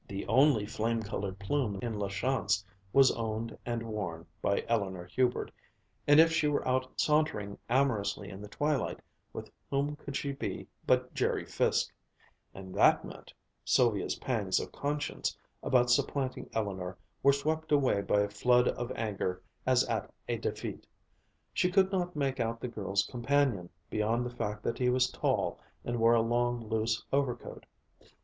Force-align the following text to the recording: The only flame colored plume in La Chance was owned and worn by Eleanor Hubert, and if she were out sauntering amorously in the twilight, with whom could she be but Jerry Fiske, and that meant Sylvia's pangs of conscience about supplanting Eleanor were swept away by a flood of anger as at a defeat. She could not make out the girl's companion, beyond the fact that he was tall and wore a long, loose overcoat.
The 0.07 0.25
only 0.25 0.65
flame 0.65 1.03
colored 1.03 1.37
plume 1.37 1.77
in 1.79 1.99
La 1.99 2.07
Chance 2.07 2.65
was 2.91 3.11
owned 3.11 3.55
and 3.67 3.83
worn 3.83 4.25
by 4.41 4.65
Eleanor 4.67 5.05
Hubert, 5.05 5.51
and 6.07 6.19
if 6.19 6.31
she 6.31 6.47
were 6.47 6.67
out 6.67 6.99
sauntering 6.99 7.59
amorously 7.69 8.27
in 8.31 8.41
the 8.41 8.47
twilight, 8.47 8.99
with 9.31 9.51
whom 9.69 9.95
could 9.95 10.15
she 10.15 10.31
be 10.31 10.67
but 10.87 11.13
Jerry 11.13 11.45
Fiske, 11.45 11.93
and 12.51 12.73
that 12.73 13.05
meant 13.05 13.31
Sylvia's 13.63 14.15
pangs 14.15 14.59
of 14.59 14.71
conscience 14.71 15.37
about 15.61 15.91
supplanting 15.91 16.49
Eleanor 16.51 16.97
were 17.21 17.31
swept 17.31 17.71
away 17.71 18.01
by 18.01 18.21
a 18.21 18.27
flood 18.27 18.69
of 18.69 18.91
anger 18.95 19.39
as 19.67 19.87
at 19.87 20.11
a 20.27 20.39
defeat. 20.39 20.87
She 21.53 21.69
could 21.69 21.91
not 21.91 22.15
make 22.15 22.39
out 22.39 22.59
the 22.59 22.67
girl's 22.67 23.03
companion, 23.05 23.69
beyond 23.91 24.25
the 24.25 24.35
fact 24.35 24.63
that 24.63 24.79
he 24.79 24.89
was 24.89 25.11
tall 25.11 25.59
and 25.85 25.99
wore 25.99 26.15
a 26.15 26.21
long, 26.23 26.59
loose 26.69 27.05
overcoat. 27.13 27.67